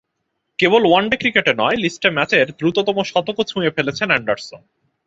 [0.59, 4.61] কেবল one day ক্রিকেটে নয়, লিস্টে ম্যাচের দ্রুততম শতকও ছুঁয়ে ফেলেছেন অ্যান্ডারসন।